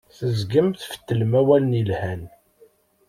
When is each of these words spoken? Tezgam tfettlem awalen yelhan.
Tezgam 0.17 0.67
tfettlem 0.71 1.31
awalen 1.39 1.77
yelhan. 1.79 2.21